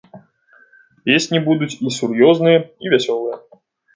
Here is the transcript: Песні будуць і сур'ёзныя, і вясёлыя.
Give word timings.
Песні 1.09 1.41
будуць 1.47 1.69
і 1.85 1.93
сур'ёзныя, 1.99 2.57
і 2.87 2.95
вясёлыя. 2.95 3.37